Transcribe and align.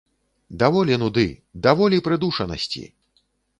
Даволі 0.63 0.97
нуды, 1.03 1.27
даволі 1.69 2.01
прыдушанасці! 2.09 2.85